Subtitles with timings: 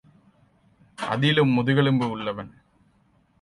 [0.97, 2.51] அதிலும் முதுகெலும்பு உள்ளவன்.